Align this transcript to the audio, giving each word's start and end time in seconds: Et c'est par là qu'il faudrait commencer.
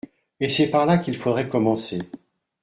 Et 0.39 0.49
c'est 0.49 0.71
par 0.71 0.87
là 0.87 0.97
qu'il 0.97 1.15
faudrait 1.15 1.47
commencer. 1.47 2.01